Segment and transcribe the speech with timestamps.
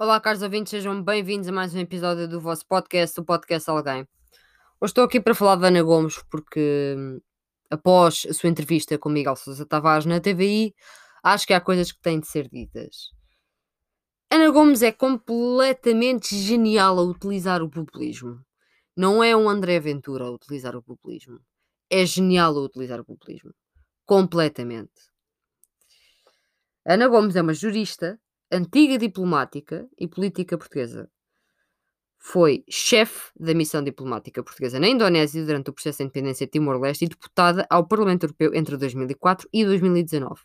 [0.00, 4.06] Olá, caros ouvintes, sejam bem-vindos a mais um episódio do vosso podcast, o Podcast Alguém.
[4.80, 7.20] Hoje estou aqui para falar de Ana Gomes, porque hum,
[7.68, 10.72] após a sua entrevista com Miguel Sousa Tavares na TVI,
[11.20, 13.10] acho que há coisas que têm de ser ditas.
[14.30, 18.40] Ana Gomes é completamente genial a utilizar o populismo.
[18.96, 21.40] Não é um André Ventura a utilizar o populismo.
[21.90, 23.52] É genial a utilizar o populismo.
[24.06, 24.92] Completamente.
[26.86, 28.16] Ana Gomes é uma jurista,
[28.50, 31.10] antiga diplomática e política portuguesa.
[32.18, 37.04] Foi chefe da missão diplomática portuguesa na Indonésia durante o processo de independência de Timor-Leste
[37.04, 40.42] e deputada ao Parlamento Europeu entre 2004 e 2019.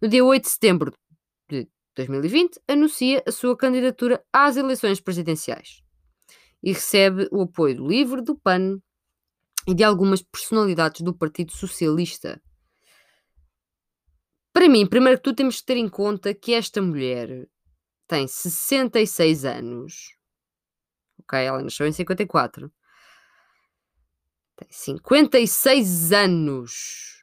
[0.00, 0.92] No dia 8 de setembro
[1.48, 5.82] de 2020, anuncia a sua candidatura às eleições presidenciais
[6.62, 8.80] e recebe o apoio do LIVRE, do PAN
[9.66, 12.40] e de algumas personalidades do Partido Socialista.
[14.56, 17.46] Para mim, primeiro que tudo, temos que ter em conta que esta mulher
[18.08, 20.16] tem 66 anos.
[21.18, 22.72] Ok, ela nasceu em 54.
[24.56, 27.22] Tem 56 anos.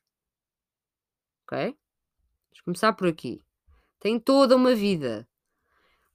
[1.41, 1.57] Ok?
[1.57, 3.41] Vamos começar por aqui.
[4.00, 5.27] Tem toda uma vida.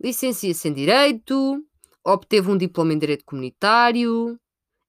[0.01, 1.67] Licencia-se em Direito,
[2.05, 4.39] obteve um diploma em Direito Comunitário,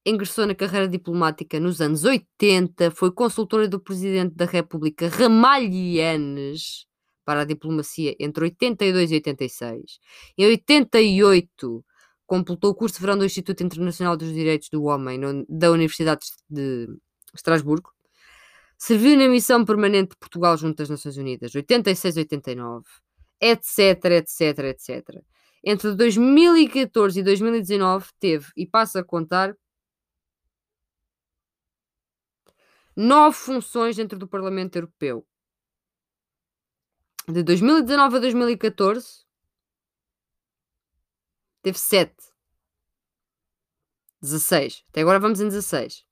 [0.06, 6.86] ingressou na carreira diplomática nos anos 80, foi consultora do Presidente da República Ramalhianes
[7.26, 10.00] para a diplomacia entre 82 e 86.
[10.38, 11.86] Em 88,
[12.26, 16.88] completou o curso de verão do Instituto Internacional dos Direitos do Homem da Universidade de
[17.34, 17.92] Estrasburgo.
[18.78, 22.86] Serviu na missão permanente de Portugal junto às Nações Unidas, 86 e 89,
[23.42, 25.22] etc, etc, etc.
[25.64, 29.54] Entre 2014 e 2019 teve, e passa a contar,
[33.00, 35.26] nove funções dentro do Parlamento Europeu.
[37.28, 39.26] De 2019 a 2014,
[41.62, 42.30] teve sete.
[44.22, 44.84] 16.
[44.90, 46.06] Até agora vamos em 16.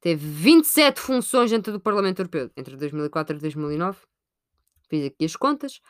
[0.00, 4.06] Teve 27 funções dentro do Parlamento Europeu, entre 2004 e 2009.
[4.88, 5.80] Fiz aqui as contas.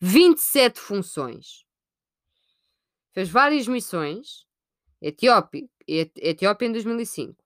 [0.00, 1.64] 27 funções.
[3.12, 4.45] Fez várias missões
[5.00, 7.36] Etiópia, Etiópia em 2005.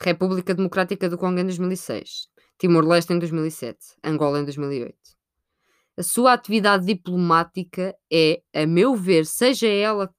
[0.00, 2.28] República Democrática do Congo em 2006.
[2.58, 3.78] Timor-Leste em 2007.
[4.02, 4.96] Angola em 2008.
[5.96, 10.12] A sua atividade diplomática é, a meu ver, seja ela.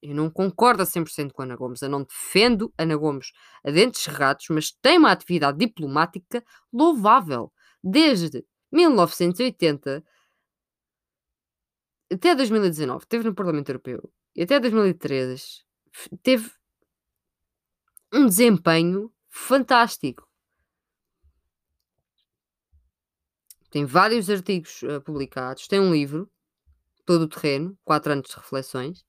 [0.00, 3.32] Eu não concordo a 100% com Ana Gomes, eu não defendo Ana Gomes
[3.64, 7.50] a dentes cerrados, mas tem uma atividade diplomática louvável.
[7.82, 10.04] Desde 1980
[12.12, 15.64] até 2019, esteve no Parlamento Europeu, e até 2013
[16.22, 16.50] teve
[18.12, 20.28] um desempenho fantástico.
[23.70, 26.30] Tem vários artigos uh, publicados, tem um livro,
[27.04, 29.04] Todo o Terreno, 4 anos de reflexões.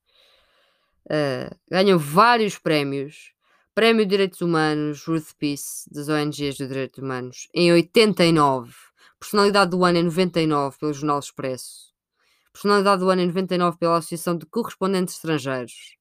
[1.06, 3.32] Uh, ganhou vários prémios.
[3.74, 8.74] Prémio de Direitos Humanos, Ruth Peace, das ONGs de Direitos Humanos, em 89.
[9.20, 11.95] Personalidade do ano em 99, pelo Jornal Expresso.
[12.56, 15.94] Personalidade do ano em 99 pela Associação de Correspondentes Estrangeiros.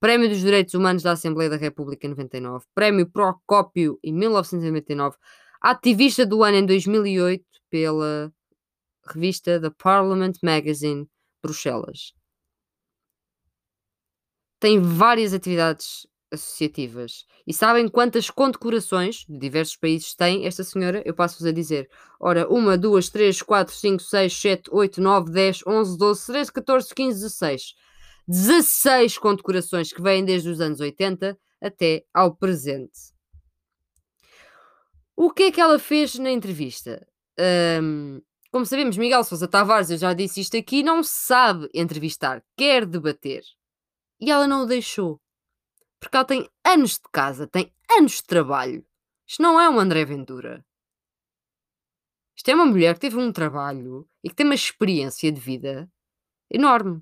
[0.00, 2.64] Prémio dos Direitos Humanos da Assembleia da República em 99.
[2.74, 5.16] Prémio Procópio em 1999.
[5.60, 8.32] Ativista do ano em 2008 pela
[9.14, 11.08] revista The Parliament Magazine,
[11.40, 12.12] Bruxelas.
[14.58, 17.24] Tem várias atividades associativas.
[17.46, 21.02] E sabem quantas condecorações de diversos países tem esta senhora?
[21.04, 21.88] Eu passo-vos a dizer.
[22.18, 26.94] Ora, 1, 2, 3, 4, 5, 6, 7, 8, 9, 10, 11, 12, 13, 14,
[26.94, 27.74] 15, 16.
[28.26, 33.12] 16 condecorações que vêm desde os anos 80 até ao presente.
[35.16, 37.06] O que é que ela fez na entrevista?
[37.82, 42.84] Um, como sabemos, Miguel Sousa Tavares, eu já disse isto aqui, não sabe entrevistar, quer
[42.84, 43.42] debater.
[44.20, 45.21] E ela não o deixou.
[46.02, 48.84] Porque ela tem anos de casa, tem anos de trabalho.
[49.24, 50.66] Isto não é um André Ventura.
[52.36, 55.88] Isto é uma mulher que teve um trabalho e que tem uma experiência de vida
[56.50, 57.00] enorme.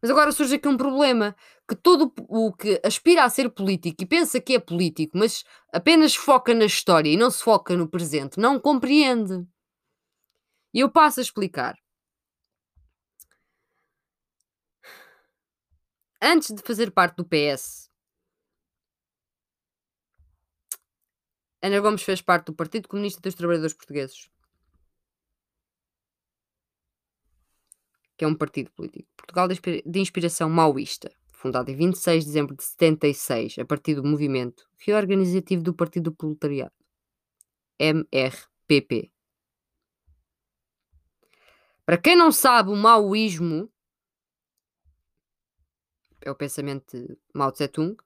[0.00, 1.34] Mas agora surge aqui um problema:
[1.68, 6.14] que todo o que aspira a ser político e pensa que é político, mas apenas
[6.14, 9.44] foca na história e não se foca no presente, não compreende.
[10.72, 11.74] E eu passo a explicar.
[16.22, 17.83] Antes de fazer parte do PS,
[21.64, 24.28] Ana Gomes fez parte do Partido Comunista dos Trabalhadores Portugueses.
[28.18, 29.08] Que é um partido político.
[29.16, 31.10] Portugal de inspiração maoísta.
[31.32, 36.14] Fundado em 26 de dezembro de 76, a partir do movimento reorganizativo do Partido do
[36.14, 36.74] Proletariado.
[37.78, 39.10] MRPP.
[41.86, 43.72] Para quem não sabe, o maoísmo
[46.20, 47.96] é o pensamento de Mao Tse-tung.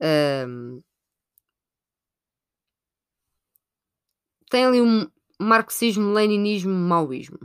[0.00, 0.82] Um,
[4.50, 5.06] tem ali um
[5.40, 7.38] marxismo, leninismo, maoísmo.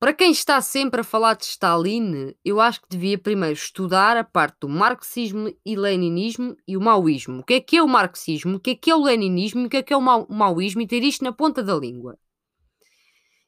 [0.00, 4.24] Para quem está sempre a falar de Stalin, eu acho que devia primeiro estudar a
[4.24, 7.40] parte do marxismo e leninismo e o maoísmo.
[7.40, 9.68] O que é que é o marxismo, o que é que é o leninismo, o
[9.68, 12.18] que é que é o maoísmo e ter isto na ponta da língua.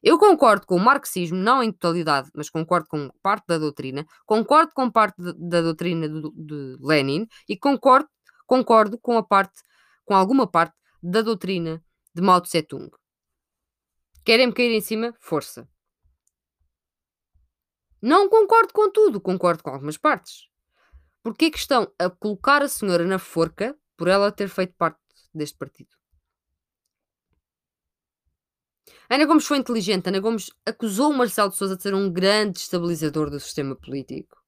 [0.03, 4.73] Eu concordo com o marxismo, não em totalidade, mas concordo com parte da doutrina, concordo
[4.75, 8.07] com parte da doutrina de, de Lenin e concordo,
[8.45, 9.59] concordo com a parte,
[10.05, 11.83] com alguma parte da doutrina
[12.15, 12.89] de Mao Tse Tung.
[14.23, 15.13] Querem-me cair em cima?
[15.19, 15.67] Força.
[18.01, 20.47] Não concordo com tudo, concordo com algumas partes.
[21.21, 24.99] Porquê que estão a colocar a senhora na forca por ela ter feito parte
[25.33, 25.89] deste partido?
[29.09, 30.07] Ana Gomes foi inteligente.
[30.07, 34.42] Ana Gomes acusou o Marcelo de Souza de ser um grande estabilizador do sistema político.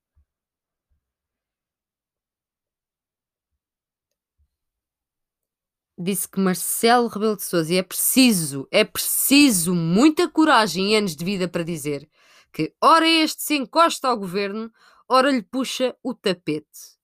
[5.97, 11.15] Disse que Marcelo Rebelo de Souza, e é preciso, é preciso muita coragem e anos
[11.15, 12.09] de vida para dizer
[12.51, 14.71] que ora este se encosta ao governo,
[15.09, 16.95] ora lhe puxa o tapete.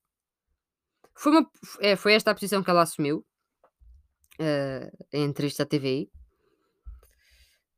[1.15, 1.49] Foi, uma,
[1.79, 3.25] é, foi esta a posição que ela assumiu
[4.39, 6.09] uh, em entrevista à TVI.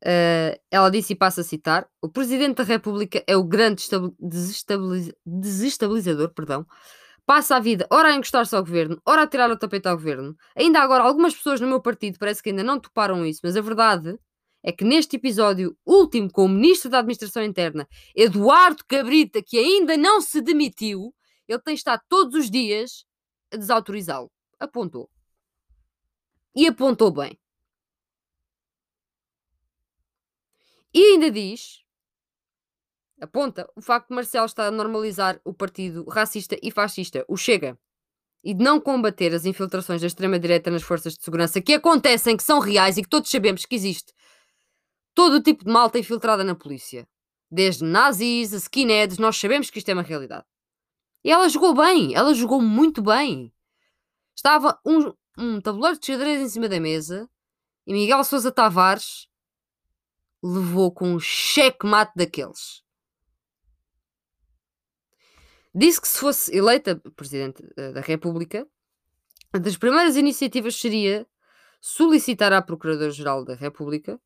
[0.02, 3.84] Uh, ela disse, e passo a citar: o Presidente da República é o grande
[4.20, 6.66] desestabiliz desestabilizador, perdão,
[7.26, 10.36] passa a vida ora a encostar-se ao governo, ora a tirar o tapete ao governo.
[10.56, 13.62] Ainda agora, algumas pessoas no meu partido parece que ainda não toparam isso, mas a
[13.62, 14.18] verdade
[14.64, 19.98] é que neste episódio último com o Ministro da Administração Interna, Eduardo Cabrita, que ainda
[19.98, 21.14] não se demitiu,
[21.48, 23.06] ele tem estado todos os dias
[23.52, 24.32] a desautorizá-lo.
[24.60, 25.10] Apontou.
[26.56, 27.38] E apontou bem.
[30.94, 31.83] E ainda diz,
[33.24, 37.78] aponta, o facto de Marcelo estar a normalizar o partido racista e fascista, o Chega,
[38.44, 42.44] e de não combater as infiltrações da extrema-direita nas forças de segurança que acontecem, que
[42.44, 44.14] são reais e que todos sabemos que existe
[45.14, 47.08] todo o tipo de malta infiltrada na polícia.
[47.50, 50.46] Desde nazis a skinheads, nós sabemos que isto é uma realidade.
[51.24, 53.54] E ela jogou bem, ela jogou muito bem.
[54.36, 57.30] Estava um, um tabuleiro de xadrez em cima da mesa
[57.86, 59.28] e Miguel Sousa Tavares
[60.42, 62.83] levou com um cheque-mate daqueles.
[65.76, 68.68] Disse que se fosse eleita Presidente eh, da República,
[69.52, 71.28] das primeiras iniciativas seria
[71.82, 74.20] solicitar à Procuradora-Geral da República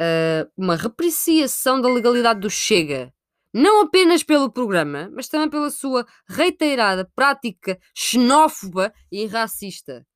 [0.00, 3.12] uh, uma repreciação da legalidade do Chega.
[3.52, 10.06] Não apenas pelo programa, mas também pela sua reiterada prática xenófoba e racista.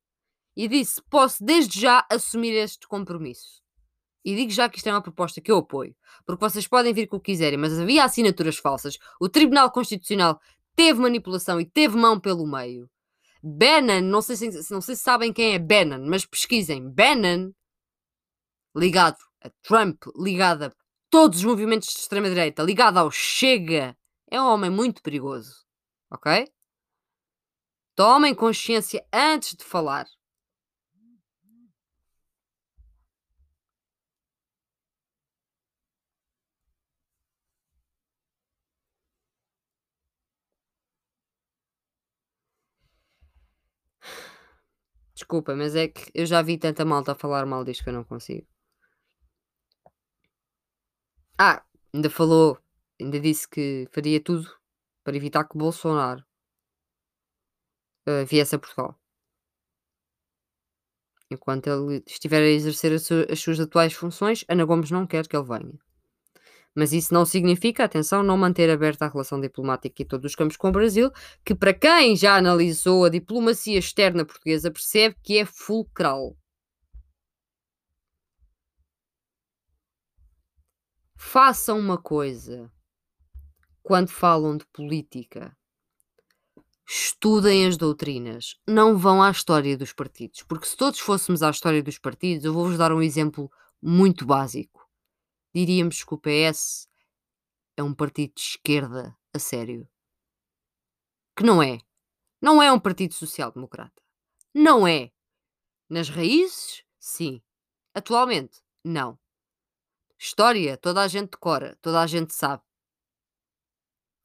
[0.55, 3.64] E disse: Posso desde já assumir este compromisso.
[4.25, 5.95] E digo já que isto é uma proposta que eu apoio,
[6.25, 8.97] porque vocês podem vir com o que quiserem, mas havia assinaturas falsas.
[9.21, 10.39] O Tribunal Constitucional
[10.75, 12.89] teve manipulação e teve mão pelo meio.
[13.43, 16.89] Bannon, não sei se, não sei se sabem quem é Bannon, mas pesquisem.
[16.89, 17.51] Bannon,
[18.75, 20.71] ligado a Trump, ligado a
[21.11, 23.95] todos os movimentos de extrema-direita, ligado ao Chega,
[24.31, 25.63] é um homem muito perigoso.
[26.11, 26.47] Ok?
[27.95, 30.07] Tomem consciência antes de falar.
[45.15, 47.93] Desculpa, mas é que eu já vi tanta malta a falar mal disto que eu
[47.93, 48.45] não consigo.
[51.37, 52.57] Ah, ainda falou,
[52.99, 54.49] ainda disse que faria tudo
[55.03, 56.23] para evitar que Bolsonaro
[58.07, 58.99] uh, viesse a Portugal.
[61.31, 65.45] Enquanto ele estiver a exercer as suas atuais funções, Ana Gomes não quer que ele
[65.45, 65.84] venha.
[66.75, 70.57] Mas isso não significa, atenção, não manter aberta a relação diplomática em todos os campos
[70.57, 71.09] com o Brasil,
[71.45, 76.35] que para quem já analisou a diplomacia externa portuguesa percebe que é fulcral.
[81.15, 82.69] Façam uma coisa
[83.81, 85.55] quando falam de política.
[86.87, 91.81] Estudem as doutrinas, não vão à história dos partidos, porque se todos fôssemos à história
[91.81, 93.49] dos partidos, eu vou-vos dar um exemplo
[93.81, 94.74] muito básico
[95.55, 96.89] diríamos que o PS
[97.77, 99.89] é um partido de esquerda a sério.
[101.33, 101.79] Que não é.
[102.41, 104.03] Não é um partido social-democrata.
[104.53, 105.13] Não é.
[105.89, 107.41] Nas raízes, sim.
[107.93, 109.17] Atualmente, não.
[110.17, 112.63] História, toda a gente decora, toda a gente sabe.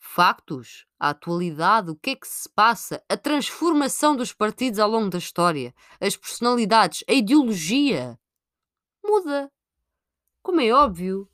[0.01, 5.11] Factos, a atualidade, o que é que se passa, a transformação dos partidos ao longo
[5.11, 8.19] da história, as personalidades, a ideologia.
[9.05, 9.53] Muda.
[10.43, 11.29] Como é óbvio.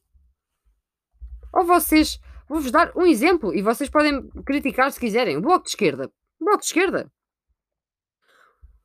[1.52, 2.18] Ou vocês.
[2.48, 5.36] Vou-vos dar um exemplo e vocês podem criticar se quiserem.
[5.36, 6.12] O Bloco de Esquerda.
[6.40, 7.12] O Bloco de Esquerda.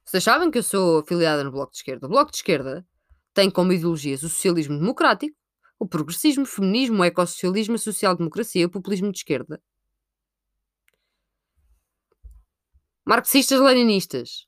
[0.03, 2.07] Vocês sabem que eu sou afiliada no Bloco de Esquerda.
[2.07, 2.85] O Bloco de Esquerda
[3.33, 5.35] tem como ideologias o socialismo democrático,
[5.79, 9.61] o progressismo, o feminismo, o ecossocialismo, a social-democracia, o populismo de esquerda.
[13.05, 14.45] Marxistas-leninistas.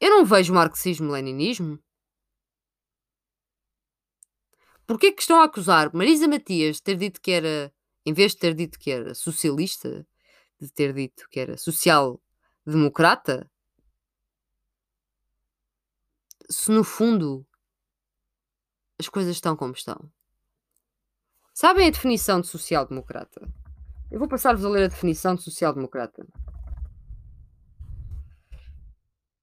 [0.00, 1.78] Eu não vejo marxismo-leninismo.
[4.88, 7.70] Porquê que estão a acusar Marisa Matias de ter dito que era,
[8.06, 10.08] em vez de ter dito que era socialista,
[10.58, 13.50] de ter dito que era social-democrata?
[16.48, 17.46] Se no fundo
[18.98, 20.10] as coisas estão como estão.
[21.52, 23.46] Sabem a definição de social-democrata?
[24.10, 26.26] Eu vou passar-vos a ler a definição de social-democrata.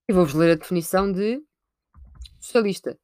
[0.10, 1.40] E vou-vos ler a definição de
[2.40, 3.00] socialista.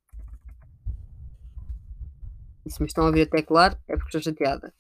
[2.72, 4.74] E se estão a ver até claro, é porque estou chateada.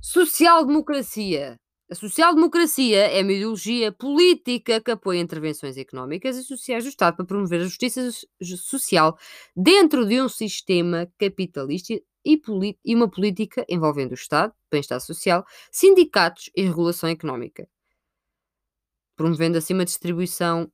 [0.00, 1.60] Social-democracia.
[1.90, 7.26] A social-democracia é uma ideologia política que apoia intervenções económicas e sociais do Estado para
[7.26, 9.18] promover a justiça social
[9.56, 12.40] dentro de um sistema capitalista e,
[12.84, 17.68] e uma política envolvendo o Estado, bem-estar social, sindicatos e regulação económica,
[19.16, 20.70] promovendo assim uma distribuição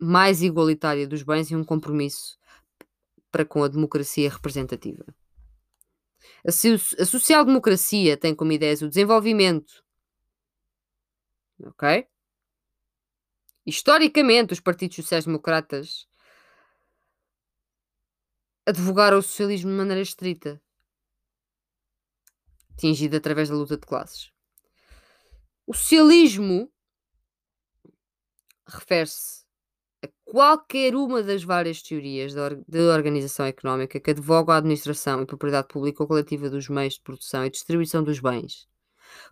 [0.00, 2.38] mais igualitária dos bens e um compromisso
[3.30, 5.04] para com a democracia representativa.
[6.46, 9.84] A, social-democracia tem como ideias o desenvolvimento.
[11.60, 12.06] Ok?
[13.66, 16.08] Historicamente, os partidos sociais-democratas
[18.64, 20.62] advogaram o socialismo de maneira estrita,
[22.70, 24.30] atingido através da luta de classes.
[25.66, 26.72] O socialismo
[28.66, 29.47] refere-se
[30.30, 36.02] qualquer uma das várias teorias de organização económica que advogam a administração e propriedade pública
[36.02, 38.68] ou coletiva dos meios de produção e distribuição dos bens,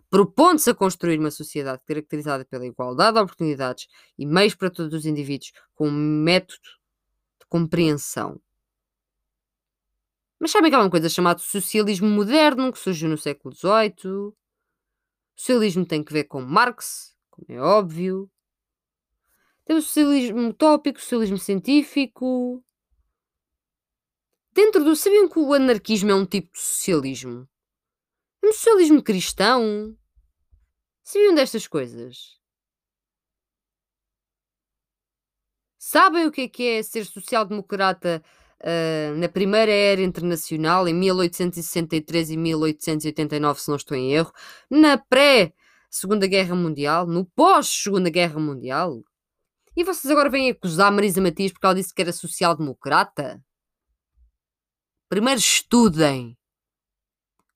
[0.09, 3.87] propondo-se a construir uma sociedade caracterizada pela igualdade de oportunidades
[4.17, 6.67] e meios para todos os indivíduos com um método
[7.39, 8.41] de compreensão.
[10.39, 14.11] Mas sabem que há uma coisa chamada socialismo moderno que surgiu no século XVIII?
[14.11, 14.35] O
[15.35, 18.27] socialismo tem que ver com Marx, como é óbvio,
[19.67, 22.63] tem o socialismo utópico, socialismo científico.
[24.53, 24.95] Dentro do.
[24.95, 27.47] Sabiam que o anarquismo é um tipo de socialismo?
[28.41, 29.95] É um socialismo cristão?
[31.03, 32.37] Sabiam destas coisas?
[35.77, 38.23] Sabem o que é, que é ser social-democrata
[38.61, 44.33] uh, na Primeira Era Internacional, em 1863 e 1889, se não estou em erro,
[44.69, 49.03] na pré-Segunda Guerra Mundial, no pós-Segunda Guerra Mundial?
[49.77, 53.39] E vocês agora vêm acusar Marisa Matias porque ela disse que era social-democrata?
[55.07, 56.35] Primeiro estudem,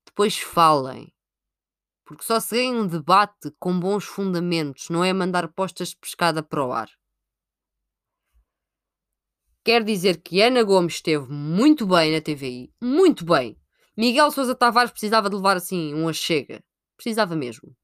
[0.06, 1.12] depois falem.
[2.06, 6.44] Porque só se ganha um debate com bons fundamentos, não é mandar postas de pescada
[6.44, 6.92] para o ar.
[9.64, 13.60] Quer dizer que Ana Gomes esteve muito bem na TVI, muito bem.
[13.98, 16.64] Miguel Sousa Tavares precisava de levar assim uma chega.
[16.96, 17.76] Precisava mesmo.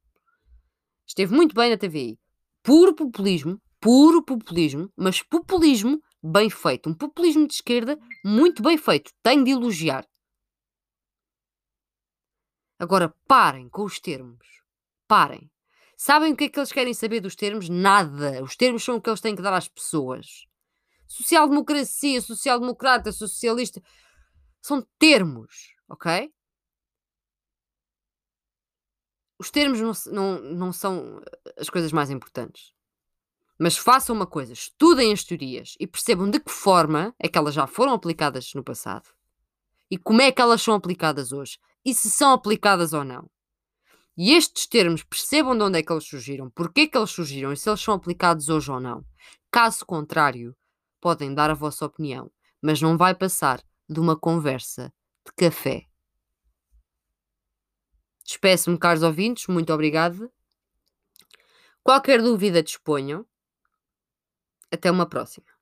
[1.08, 2.20] Esteve muito bem na TVI.
[2.62, 6.90] Puro populismo, puro populismo, mas populismo bem feito.
[6.90, 9.14] Um populismo de esquerda muito bem feito.
[9.24, 10.06] Tenho de elogiar.
[12.78, 14.46] Agora parem com os termos.
[15.08, 15.50] Parem.
[15.96, 17.70] Sabem o que é que eles querem saber dos termos?
[17.70, 18.44] Nada.
[18.44, 20.46] Os termos são o que eles têm que dar às pessoas.
[21.08, 23.82] Social-democracia, social-democrata, socialista.
[24.62, 26.30] São termos, ok?
[29.40, 31.22] Os termos não, não, não são
[31.58, 32.76] as coisas mais importantes.
[33.60, 37.54] Mas façam uma coisa, estudem as teorias e percebam de que forma é que elas
[37.54, 39.10] já foram aplicadas no passado
[39.90, 43.30] e como é que elas são aplicadas hoje e se são aplicadas ou não.
[44.18, 47.54] E estes termos percebam de onde é que eles surgiram, porque é que eles surgiram
[47.54, 49.06] e se eles são aplicados hoje ou não.
[49.52, 50.56] Caso contrário,
[51.00, 54.92] podem dar a vossa opinião, mas não vai passar de uma conversa
[55.26, 55.86] de café.
[58.26, 60.30] Despeço-me, caros ouvintes, muito obrigada.
[61.84, 63.26] Qualquer dúvida disponham.
[64.72, 65.57] Até uma próxima.